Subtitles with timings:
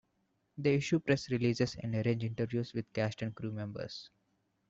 [0.57, 4.09] They issue press releases and arrange interviews with cast and crew members.